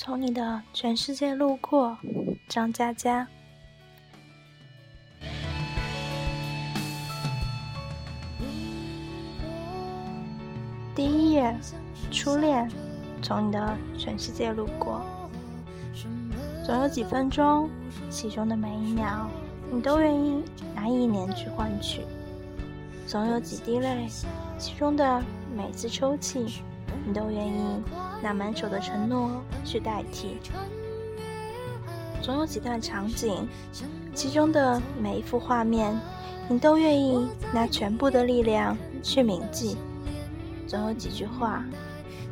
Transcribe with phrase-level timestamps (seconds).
[0.00, 1.98] 从你的全世界路过，
[2.48, 3.26] 张嘉佳。
[10.94, 11.52] 第一页，
[12.12, 12.70] 初恋，
[13.20, 15.04] 从你的全世界路过。
[16.64, 17.68] 总有几分钟，
[18.08, 19.26] 其中的每一秒，
[19.68, 20.44] 你都愿意
[20.76, 22.02] 拿一年去换取；
[23.04, 24.06] 总有几滴泪，
[24.58, 25.20] 其中的
[25.56, 26.62] 每次抽泣，
[27.06, 27.82] 你都愿意。
[28.20, 30.38] 拿满手的承诺去代替，
[32.20, 33.46] 总有几段场景，
[34.12, 35.96] 其中的每一幅画面，
[36.48, 39.76] 你都愿意拿全部的力量去铭记；
[40.66, 41.64] 总有几句话，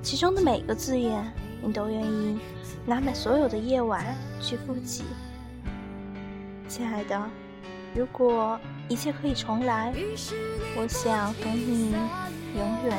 [0.03, 1.25] 其中的每个字眼，
[1.63, 2.37] 你都愿意
[2.85, 4.05] 拿满所有的夜晚
[4.41, 5.05] 去复习。
[6.67, 7.31] 亲爱的，
[7.95, 9.95] 如果一切可以重来，
[10.77, 11.95] 我想和你
[12.57, 12.99] 永远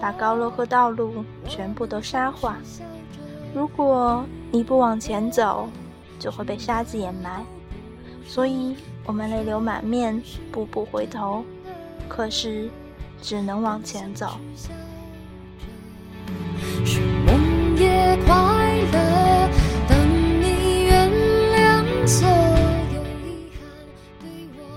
[0.00, 2.56] 把高楼和道路全部都沙化。
[3.54, 5.68] 如果你不往前走，
[6.18, 7.44] 就会被沙子掩埋。
[8.26, 11.44] 所以，我们泪流满面，步步回头，
[12.08, 12.70] 可是
[13.20, 14.38] 只能往前走。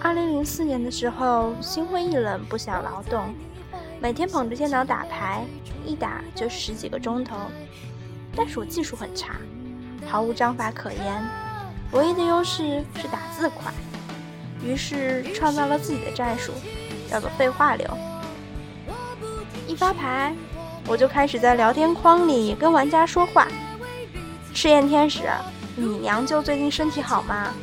[0.01, 3.33] 二零零四年的时候，心灰意冷，不想劳动。
[4.03, 5.45] 每天捧着电脑打牌，
[5.85, 7.37] 一打就十几个钟头。
[8.35, 9.35] 但是我技术很差，
[10.05, 11.25] 毫无章法可言，
[11.93, 13.71] 唯一的优势是打字快。
[14.61, 16.51] 于是创造了自己的战术，
[17.09, 17.89] 叫做废话流。
[19.69, 20.35] 一发牌，
[20.85, 23.47] 我就开始在聊天框里跟玩家说话。
[24.53, 25.29] 赤焰天使，
[25.77, 27.53] 你娘舅最近身体好吗？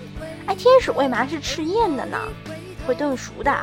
[0.46, 2.16] 哎，天使为嘛是赤焰的呢？
[2.86, 3.54] 会炖熟的，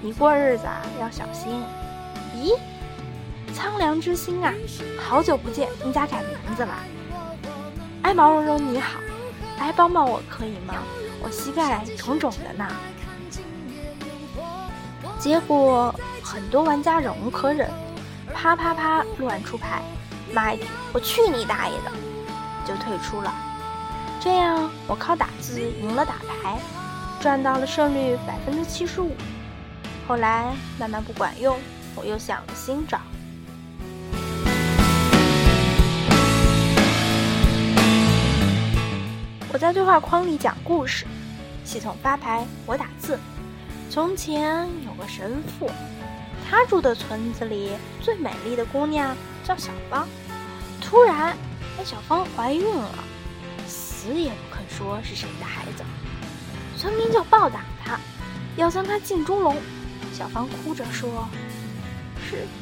[0.00, 0.64] 你过日子
[1.00, 1.60] 要小心。
[2.44, 2.54] 咦，
[3.54, 4.52] 苍凉之心啊，
[4.98, 6.74] 好久不见，你咋改名字了？
[8.02, 9.00] 哎，毛茸茸你好，
[9.58, 10.74] 来帮帮我可以吗？
[11.22, 12.68] 我膝盖肿肿的呢。
[15.18, 17.70] 结果很多玩家忍无可忍，
[18.34, 19.80] 啪啪啪乱出牌，
[20.34, 21.90] 骂一句我去你大爷的，
[22.66, 23.32] 就退出了。
[24.20, 26.58] 这样我靠打字赢了打牌，
[27.22, 29.12] 赚到了胜率百分之七十五。
[30.06, 31.58] 后来慢慢不管用。
[31.94, 32.98] 我又想了新招。
[39.52, 41.06] 我在对话框里讲故事，
[41.64, 43.18] 系统发牌，我打字。
[43.88, 45.70] 从前有个神父，
[46.50, 50.08] 他住的村子里最美丽的姑娘叫小芳。
[50.80, 51.36] 突然，
[51.78, 52.90] 那小芳怀孕了，
[53.68, 55.84] 死也不肯说是谁的孩子。
[56.76, 58.00] 村民就暴打她，
[58.56, 59.56] 要将她进猪笼。
[60.12, 61.28] 小芳哭着说。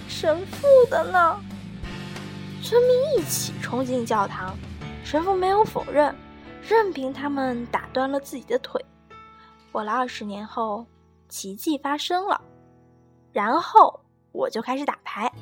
[0.09, 1.39] 神父的呢。
[2.63, 4.57] 村民一起冲进教堂，
[5.05, 6.15] 神父没有否认，
[6.63, 8.85] 任凭他们打断了自己的腿。
[9.73, 10.87] 过了二十年后，
[11.29, 12.41] 奇迹发生了，
[13.33, 14.01] 然后
[14.31, 15.33] 我就开始打牌，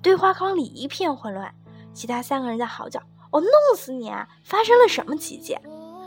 [0.00, 1.52] 对话框里一片混乱，
[1.92, 4.28] 其他三个人在嚎叫：“我弄死你啊！
[4.44, 5.54] 发生了什么奇迹？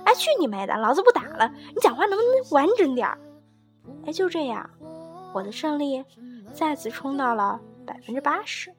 [0.05, 0.77] 哎，去你妹的！
[0.77, 1.51] 老子不打了！
[1.69, 3.17] 你讲话能不能完整点儿？”
[4.07, 4.69] 哎，就这样，
[5.33, 6.03] 我的胜利。
[6.55, 8.73] 再次冲到了百分之八十，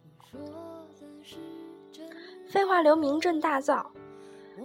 [2.50, 3.84] 废话流名震大噪，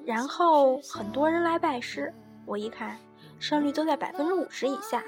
[0.06, 2.14] 然后很多人来拜师。
[2.46, 2.98] 我一看，
[3.38, 5.04] 胜率都在百分之五十以下，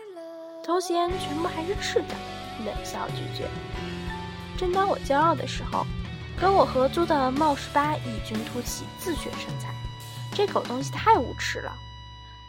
[0.66, 2.14] 头衔全部还是赤的，
[2.66, 3.48] 冷笑拒绝。
[4.58, 5.86] 正当我骄傲的时候，
[6.38, 9.74] 跟我合租的冒十八异军突起，自学成才。
[10.34, 11.72] 这狗东西太无耻了，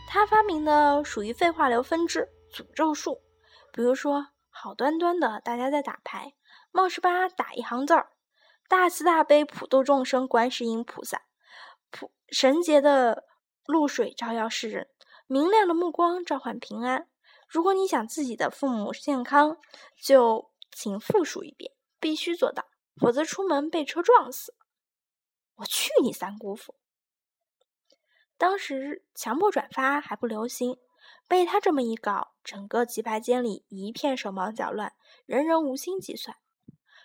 [0.09, 3.21] 他发明的属于废话流分支诅咒术，
[3.73, 4.27] 比如说。
[4.65, 6.33] 好端端的，大家在打牌。
[6.73, 8.13] 冒十八打一行字儿
[8.67, 11.27] ：“大慈大悲普度众生，观世音菩萨，
[11.91, 13.27] 普神洁的
[13.67, 14.89] 露水照耀世人，
[15.27, 17.07] 明亮的目光召唤平安。
[17.47, 19.59] 如果你想自己的父母健康，
[20.03, 21.71] 就请复述一遍，
[22.01, 22.65] 必须做到，
[22.97, 24.55] 否则出门被车撞死。”
[25.57, 26.75] 我去你三姑父！
[28.39, 30.79] 当时强迫转发还不流行。
[31.27, 34.93] 被他这么一搞，整个棋牌间里一片手忙脚乱，
[35.27, 36.37] 人人无心计算。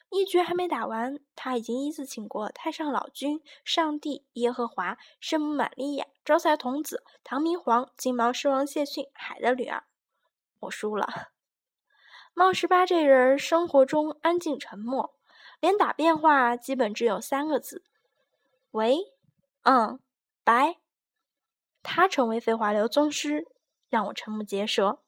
[0.10, 9.83] 一局还没打完，他已经依次请过太上老君、上帝、耶和华、圣母玛利亚、招财童子、唐明皇、金毛狮王谢逊、海的女儿。
[10.62, 11.07] 我输了。
[12.33, 15.15] 冒十八这人生活中安静沉默，
[15.60, 17.83] 连打电话基本只有三个字：
[18.72, 18.98] 喂，
[19.63, 20.00] 嗯，
[20.44, 20.77] 拜。
[21.83, 23.45] 他成为废话流宗师，
[23.89, 25.00] 让我瞠目结舌。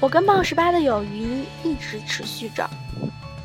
[0.00, 2.68] 我跟棒十八的友谊一直持续着。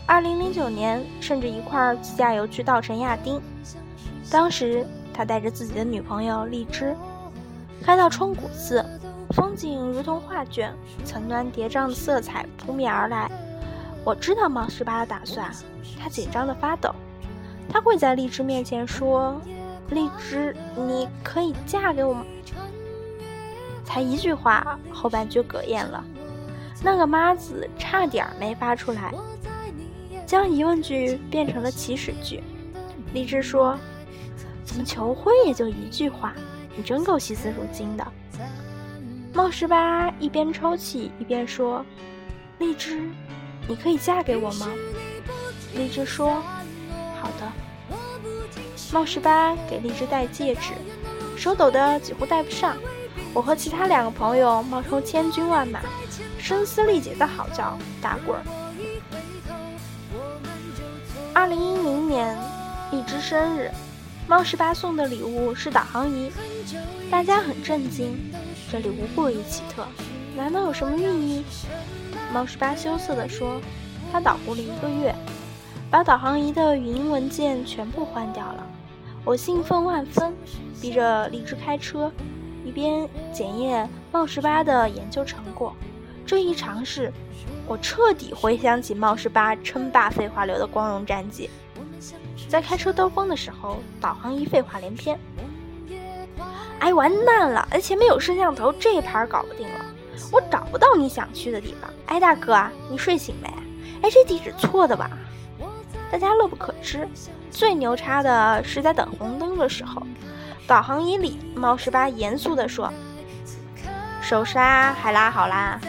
[0.08, 3.40] 二零零九年，甚至一块儿自驾游去稻城亚丁。
[4.32, 4.84] 当时
[5.14, 6.96] 他带着自己的女朋友荔枝，
[7.84, 8.84] 开到冲古寺，
[9.36, 10.74] 风景如同画卷，
[11.06, 13.30] 层峦叠嶂的色彩扑面而来。
[14.08, 15.54] 我知道冒十八的打算，
[16.00, 16.96] 他紧张的发抖。
[17.68, 19.38] 他跪在荔枝面前说
[19.92, 22.26] ：“荔枝，你可以嫁给我吗？”
[23.84, 26.02] 才一句话，后半句哽咽了。
[26.82, 29.14] 那个“妈”子差点没发出来，
[30.26, 32.42] 将疑问句变成了祈使句。
[33.14, 33.78] 荔枝说
[34.64, 36.34] ：“怎么求婚也就一句话？
[36.78, 38.08] 你真够惜字如金的。”
[39.36, 41.86] 冒十八一边抽泣一边说
[42.58, 43.02] ：“荔枝，
[43.68, 44.70] 你可以嫁给我吗？”
[45.76, 46.42] 荔枝说
[47.22, 47.52] ：“好的。”
[48.94, 50.72] 冒十八给荔枝戴戒指，
[51.36, 52.78] 手抖得几乎戴不上。
[53.34, 55.82] 我和其他两个朋友冒充千军万马，
[56.40, 58.44] 声嘶力竭的嚎叫、打滚儿。
[61.34, 62.36] 二零一零年，
[62.92, 63.70] 荔枝生日，
[64.28, 66.32] 猫十八送的礼物是导航仪，
[67.12, 68.18] 大家很震惊，
[68.72, 69.86] 这礼物过于奇特，
[70.36, 71.44] 难道有什么寓意？
[72.34, 73.62] 猫十八羞涩地说
[74.12, 75.16] ：“他捣鼓了一个月，
[75.90, 78.66] 把导航仪的语音文件全部换掉了。”
[79.24, 80.34] 我兴奋万分，
[80.82, 82.12] 逼着荔枝开车。
[82.64, 85.74] 一边检验冒十八的研究成果，
[86.26, 87.14] 这一尝试，
[87.66, 91.50] 我彻底回想起冒十八称霸废话流的光荣战绩。
[92.50, 95.18] 在开车兜风的时候，导航仪废话连篇。
[96.80, 97.66] 哎，完蛋了！
[97.72, 99.86] 哎，前面有摄像头，这盘搞不定了。
[100.32, 101.90] 我找不到你想去的地方。
[102.08, 103.48] 哎，大哥，你睡醒没？
[104.02, 105.10] 哎，这地址错的吧？
[106.12, 107.08] 大家乐不可支。
[107.52, 110.02] 最牛叉的是在等红灯的时候。
[110.68, 112.92] 导航仪里，猫十八严肃地说
[114.22, 115.80] ：“手刹还拉好啦，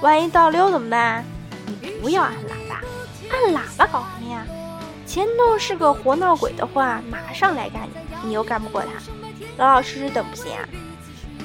[0.00, 1.24] 万一倒溜怎么办？
[1.66, 2.80] 你不要按喇叭，
[3.30, 4.46] 按喇叭搞什么呀？
[5.04, 7.82] 前头是个活闹鬼的话，马上来干
[8.22, 8.88] 你，你又干不过他，
[9.56, 10.68] 老老实实等不行啊？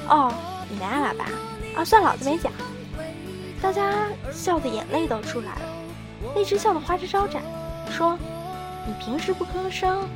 [0.08, 0.34] 哦，
[0.68, 1.24] 你没按喇叭
[1.76, 1.84] 啊？
[1.84, 2.52] 算老子没讲。”
[3.62, 5.62] 大家笑得眼泪都出来了，
[6.34, 7.42] 荔枝笑得花枝招展，
[7.90, 8.18] 说
[8.86, 10.06] ：“你平时不吭声，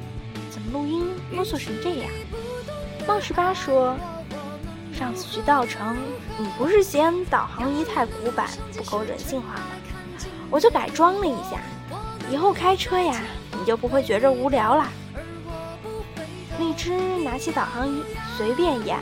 [0.51, 2.11] 怎么录音啰嗦成这样？”
[3.09, 3.97] 冒十八说
[4.93, 5.97] ：“上次去稻城，
[6.39, 8.47] 你不是嫌导航仪太古板，
[8.77, 9.61] 不够人性化吗？
[10.51, 11.59] 我就改装了一下，
[12.31, 13.19] 以后开车呀，
[13.59, 14.87] 你就不会觉着无聊了。”
[16.61, 16.93] 荔枝
[17.25, 18.03] 拿起导航仪，
[18.37, 19.01] 随便一按，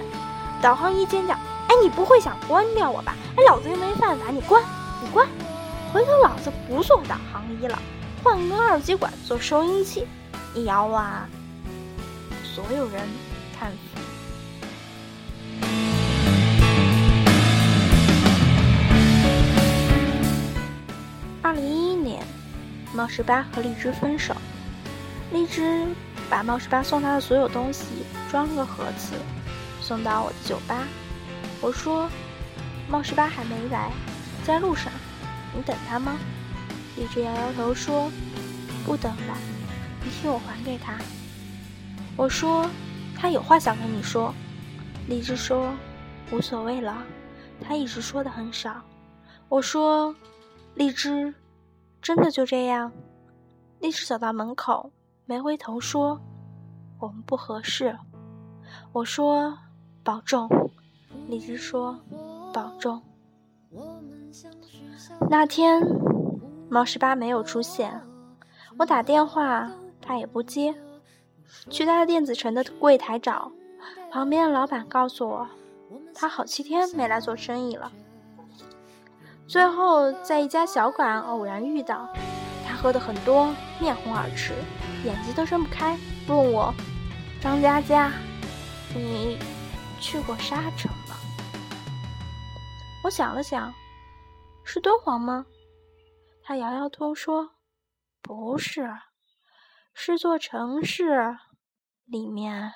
[0.62, 1.34] 导航仪尖叫：“，
[1.82, 3.14] 你不会想关掉我吧？
[3.36, 4.62] 哎，老子又没犯法，你关，
[5.02, 5.26] 你关！
[5.92, 7.78] 回头老子不做导航仪了，
[8.22, 10.06] 换个二极管做收音机，
[10.52, 11.28] 你摇啊！”
[12.42, 13.02] 所有人。
[13.58, 13.72] 看
[21.42, 22.22] 二零一一年，
[22.92, 24.34] 猫十八和荔枝分手。
[25.32, 25.86] 荔枝
[26.28, 27.84] 把猫十八送他的所有东西
[28.30, 29.14] 装了个盒子，
[29.80, 30.86] 送到我的酒吧。
[31.60, 32.08] 我说
[32.88, 33.90] ：“猫十八还没来，
[34.44, 34.92] 在路上，
[35.54, 36.16] 你等他吗？”
[36.96, 38.10] 荔枝摇摇头说
[38.86, 39.36] ：“不等了，
[40.04, 40.98] 你替我还给他。”
[42.16, 42.68] 我说。
[43.18, 44.34] 他有话想跟你说，
[45.08, 45.72] 荔枝说
[46.30, 47.02] ：“无所谓了。”
[47.66, 48.82] 他一直说的很少。
[49.48, 50.14] 我说
[50.76, 51.34] ：“荔枝，
[52.02, 52.92] 真的就这样？”
[53.80, 54.92] 荔枝走到门口，
[55.24, 56.20] 没回头说
[57.00, 57.98] ：“我们不合适。”
[58.92, 59.56] 我说
[60.04, 60.46] ：“保重。”
[61.28, 61.98] 荔枝说
[62.52, 63.02] ：“保重。”
[65.28, 65.82] 那天，
[66.68, 68.00] 猫十八没有出现，
[68.78, 70.74] 我打电话，他也不接。
[71.70, 73.50] 去他电子城的柜台找，
[74.10, 75.48] 旁边的老板告诉我，
[76.14, 77.90] 他好七天没来做生意了。
[79.46, 82.08] 最后在一家小馆偶然遇到，
[82.66, 84.52] 他喝的很多，面红耳赤，
[85.04, 85.96] 眼睛都睁不开，
[86.28, 86.74] 问我
[87.40, 88.12] ：“张佳佳，
[88.94, 89.38] 你
[90.00, 90.90] 去过沙城？”
[93.06, 93.72] 我想了想，
[94.64, 95.46] 是敦煌吗？
[96.42, 97.54] 他摇摇头说
[98.20, 98.92] ：“不是。”
[99.94, 101.38] 是座城市，
[102.04, 102.72] 里面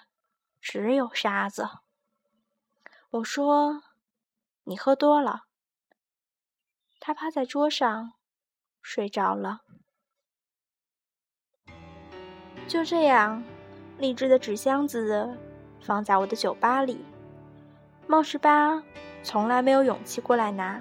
[0.60, 1.68] 只有沙子。
[3.10, 3.82] 我说
[4.62, 5.46] ：“你喝多了。”
[7.00, 8.12] 他趴在桌上
[8.80, 9.62] 睡着了。
[12.68, 13.42] 就这样，
[13.98, 15.36] 荔枝的纸箱子
[15.80, 17.04] 放在我的酒吧里。
[18.06, 18.80] 冒失八
[19.22, 20.80] 从来没有勇气过来拿。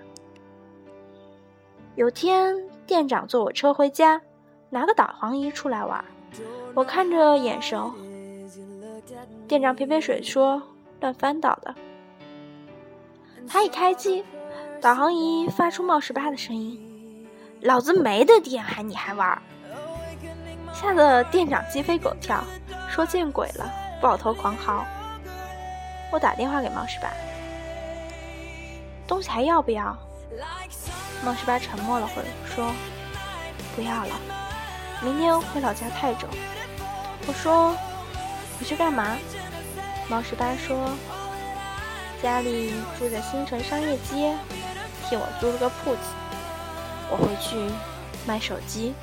[1.96, 2.56] 有天，
[2.88, 4.22] 店长坐我车回家，
[4.70, 6.04] 拿个导航仪出来玩，
[6.74, 7.94] 我看着眼熟。
[9.48, 10.62] 店长撇撇嘴说
[11.02, 11.76] ：“乱翻倒的。”
[13.50, 14.24] 他一开机，
[14.80, 17.28] 导航仪发出冒十八的声音
[17.62, 19.42] ：“老子没的电，还你还玩？”
[20.72, 22.44] 吓得店长鸡飞狗跳，
[22.88, 23.70] 说：“见鬼了！”
[24.00, 24.86] 抱头狂嚎。
[26.12, 27.10] 我打电话给冒十八
[29.10, 29.98] ：“东西还要不要？”
[31.26, 32.72] 孟十八沉默了会儿，说
[33.76, 34.16] ：“不要了，
[35.04, 36.26] 明天回老家泰州。”
[37.28, 37.76] 我说
[38.58, 39.18] ：“回去干嘛？”
[40.08, 40.92] 孟十八说
[42.24, 44.34] ：“家里住在新城商业街，
[45.04, 46.02] 替我租了个铺子，
[47.12, 47.58] 我回去
[48.26, 48.94] 卖手机。”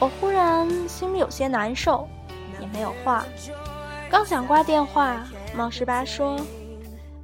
[0.00, 2.08] 我忽然心里有些难受，
[2.60, 3.24] 也没有话。
[4.10, 5.24] 刚想挂电话，
[5.56, 6.36] 孟十八说：“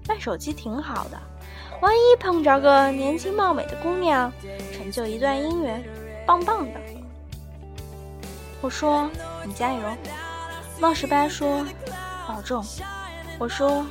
[0.09, 1.21] 卖手机挺好的。”
[1.81, 4.31] 万一碰着个年轻貌美的姑娘，
[4.73, 5.83] 成就一段姻缘，
[6.27, 6.81] 棒棒的。
[8.61, 9.11] 我说
[9.45, 9.81] 你加油。
[10.79, 11.67] 冒十八说
[12.27, 12.65] 保重。
[13.39, 13.87] 我说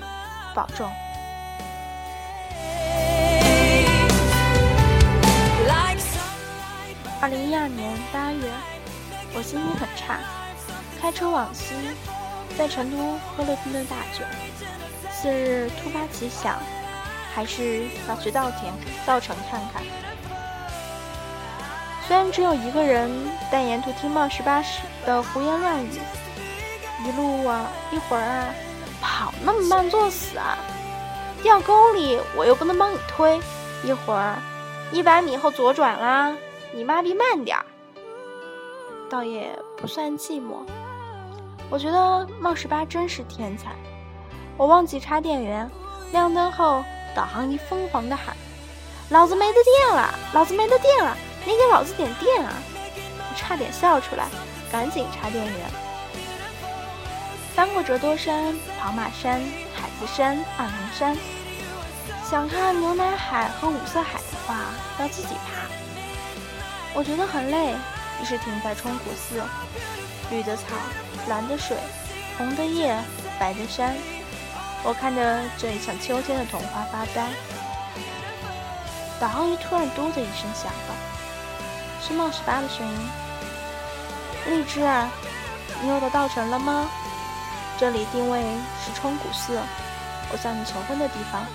[0.53, 0.87] 保重。
[7.21, 8.49] 二零一二年八月，
[9.35, 10.19] 我心情很差，
[11.01, 11.73] 开车往西，
[12.57, 12.97] 在成都
[13.35, 14.23] 喝了一顿大酒。
[15.21, 16.57] 次日突发奇想。
[17.31, 18.73] 还是要去稻田、
[19.05, 19.83] 稻城看看。
[22.05, 23.09] 虽然只有一个人，
[23.51, 26.01] 但沿途听冒十八时的胡言乱语，
[27.05, 28.45] 一路啊，一会儿啊，
[28.99, 30.57] 跑那么慢，作死啊！
[31.43, 33.39] 掉沟里我又不能帮你推，
[33.83, 34.35] 一会儿
[34.91, 36.35] 一百米后左转啦，
[36.73, 37.65] 你妈逼慢点儿，
[39.07, 40.65] 倒也不算寂寞。
[41.69, 43.69] 我觉得冒十八真是天才。
[44.59, 45.71] 我忘记插电源，
[46.11, 46.83] 亮灯后。
[47.15, 48.35] 导航仪疯狂的喊
[49.09, 50.13] ：“老子没得电了！
[50.31, 51.17] 老子没得电了！
[51.43, 52.53] 你给老子点电啊！”
[53.17, 54.25] 我差点笑出来，
[54.71, 55.55] 赶紧插电源。
[57.55, 59.41] 翻过折多山、跑马山、
[59.73, 61.17] 海子山、二龙山，
[62.29, 64.55] 想看牛奶海和五色海的话，
[64.99, 65.67] 要自己爬。
[66.93, 67.73] 我觉得很累，
[68.21, 69.41] 于是停在冲古寺。
[70.29, 70.63] 绿的草，
[71.27, 71.75] 蓝的水，
[72.37, 72.95] 红的叶，
[73.39, 73.95] 白的山。
[74.83, 77.27] 我看着这一场秋天的童话发呆。
[79.19, 80.95] 导航仪突然“嘟”的一声响了，
[82.01, 82.93] 是冒十八的声音。
[84.50, 85.09] 荔枝啊，
[85.81, 86.89] 你又到稻城了吗？
[87.77, 88.41] 这里定位
[88.83, 89.59] 是冲古寺，
[90.31, 91.45] 我向你求婚的地方。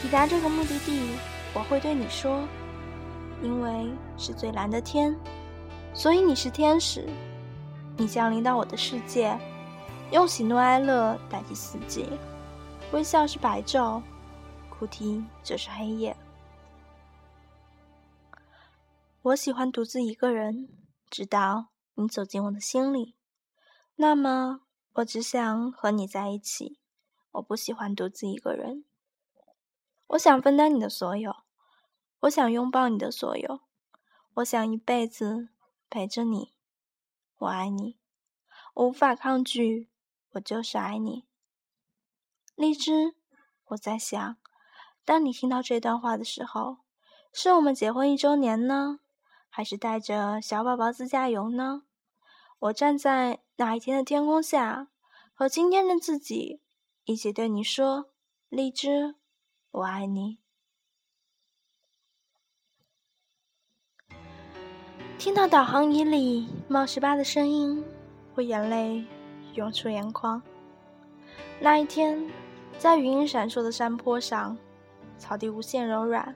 [0.00, 1.10] 抵达这个目的地，
[1.52, 2.42] 我会对你说：
[3.42, 5.14] 因为是最蓝的天，
[5.92, 7.06] 所以你是天使，
[7.98, 9.38] 你降临到我的世界。
[10.12, 12.04] 用喜怒哀乐代替四季，
[12.92, 14.02] 微笑是白昼，
[14.68, 16.16] 哭啼则是黑夜。
[19.22, 20.68] 我喜欢独自一个人，
[21.08, 23.14] 直到你走进我的心里。
[23.94, 24.62] 那么，
[24.94, 26.80] 我只想和你在一起。
[27.32, 28.84] 我不喜欢独自一个人。
[30.08, 31.32] 我想分担你的所有，
[32.22, 33.60] 我想拥抱你的所有，
[34.34, 35.50] 我想一辈子
[35.88, 36.52] 陪着你。
[37.38, 38.00] 我爱你，
[38.74, 39.88] 我无法抗拒。
[40.32, 41.26] 我就是爱你，
[42.54, 43.14] 荔枝。
[43.66, 44.36] 我在想，
[45.04, 46.78] 当你听到这段话的时候，
[47.32, 49.00] 是我们结婚一周年呢，
[49.48, 51.82] 还是带着小宝宝自驾游呢？
[52.58, 54.88] 我站在那一天的天空下，
[55.32, 56.60] 和今天的自己
[57.04, 58.10] 一起对你说
[58.50, 59.16] ：“荔枝，
[59.70, 60.38] 我爱你。”
[65.18, 67.84] 听到导航仪里冒十八的声音，
[68.34, 69.06] 我眼泪。
[69.54, 70.40] 涌出眼眶。
[71.60, 72.18] 那一天，
[72.78, 74.56] 在云影闪烁的山坡上，
[75.18, 76.34] 草地无限柔软。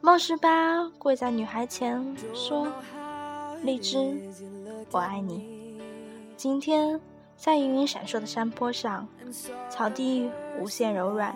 [0.00, 2.66] 孟十八跪在女孩前说
[3.62, 4.18] ：“荔枝，
[4.90, 5.78] 我爱你。”
[6.36, 7.00] 今天，
[7.36, 9.06] 在云影闪烁的山坡上，
[9.68, 11.34] 草地无限柔软。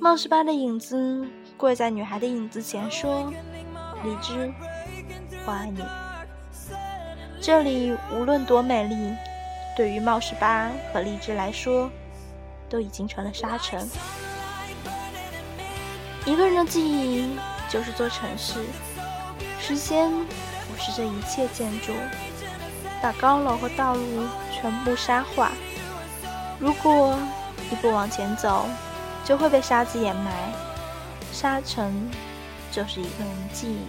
[0.00, 1.26] 梦十八的影子
[1.56, 3.32] 跪在女孩的影子前说
[4.04, 4.52] ：“荔枝，
[5.46, 5.82] 我爱你。”
[7.46, 9.14] 这里无论多美丽，
[9.76, 11.90] 对于冒十八和荔枝来说，
[12.70, 13.86] 都已经成了沙尘。
[16.24, 17.36] 一个人的记忆
[17.68, 18.64] 就是座城市，
[19.60, 21.92] 时间不是这一切建筑，
[23.02, 25.52] 把高楼和道路全部沙化。
[26.58, 27.14] 如果
[27.70, 28.64] 一步往前走，
[29.22, 30.32] 就会被沙子掩埋。
[31.30, 31.92] 沙尘
[32.72, 33.80] 就是一个人的记忆。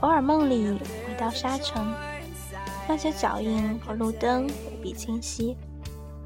[0.00, 0.76] 偶尔梦里
[1.22, 1.94] 到沙城，
[2.88, 5.56] 那些脚印和路灯无比清晰，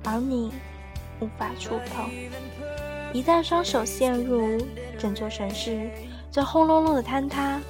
[0.04, 0.50] 而你
[1.20, 2.10] 无法触碰。
[3.12, 4.58] 一旦双手陷入，
[4.98, 5.90] 整座城市
[6.30, 7.60] 就轰隆隆的坍塌，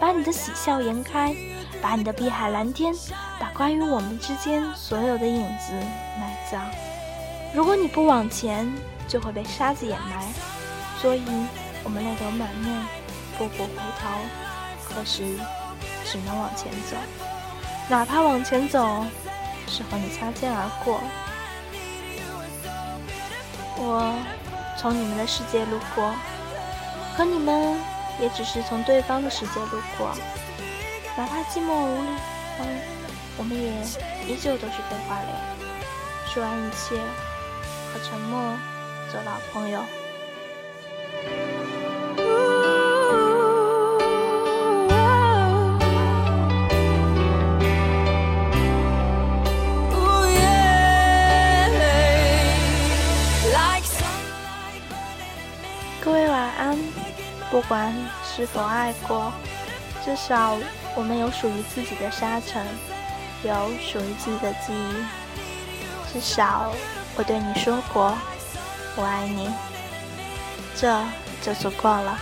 [0.00, 1.36] 把你的喜笑颜开，
[1.80, 2.92] 把你的碧海蓝天，
[3.38, 5.72] 把关于我们之间所有的影子
[6.18, 6.60] 埋葬。
[7.54, 8.68] 如果你不往前，
[9.06, 10.26] 就会被沙子掩埋，
[11.00, 11.22] 所以
[11.84, 12.76] 我们泪流满面，
[13.38, 13.70] 步步回
[14.00, 14.08] 头。
[14.84, 15.22] 可是，
[16.10, 16.96] 只能往前走，
[17.88, 19.04] 哪怕往前走
[19.66, 21.00] 是和你擦肩而过。
[23.76, 24.14] 我
[24.78, 26.14] 从你们的世界路过，
[27.14, 27.78] 可你们
[28.18, 30.10] 也只是从对方的世界路过。
[31.16, 32.08] 哪怕寂寞无力，
[33.36, 33.70] 我们也
[34.26, 35.34] 依旧都是对话脸。
[36.26, 36.96] 说完一切，
[37.92, 38.56] 和沉默
[39.12, 39.80] 做老朋友。
[57.68, 57.94] 管
[58.24, 59.30] 是否爱过，
[60.04, 60.56] 至少
[60.96, 62.66] 我们有属于自己的沙尘，
[63.42, 66.12] 有属于自己的记忆。
[66.12, 66.72] 至少
[67.16, 68.16] 我对你说过，
[68.96, 69.50] 我爱你，
[70.74, 71.00] 这
[71.42, 72.18] 就足够了。